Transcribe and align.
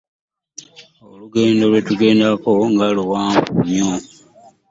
Olugendo 1.09 1.63
lwetugendako 1.71 2.51
nga 2.71 2.85
luwamvu 2.95 3.55
nyo. 3.73 3.89